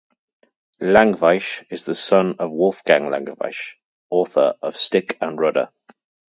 Langewiesche 0.81 1.63
is 1.69 1.83
the 1.85 1.93
son 1.93 2.37
of 2.39 2.49
Wolfgang 2.49 3.11
Langewiesche, 3.11 3.75
author 4.09 4.55
of 4.59 4.75
"Stick 4.75 5.15
and 5.21 5.39
Rudder". 5.39 5.69